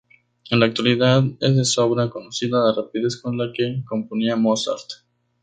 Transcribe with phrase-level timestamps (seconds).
[0.49, 4.89] En la actualidad, es de sobra conocida la rapidez con la que componía Mozart.